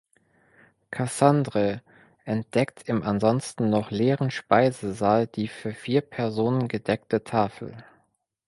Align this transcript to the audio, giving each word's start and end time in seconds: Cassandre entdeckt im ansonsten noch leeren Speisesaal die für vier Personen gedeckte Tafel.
Cassandre 0.89 1.83
entdeckt 2.25 2.89
im 2.89 3.03
ansonsten 3.03 3.69
noch 3.69 3.91
leeren 3.91 4.31
Speisesaal 4.31 5.27
die 5.27 5.47
für 5.47 5.75
vier 5.75 6.01
Personen 6.01 6.67
gedeckte 6.67 7.23
Tafel. 7.23 7.77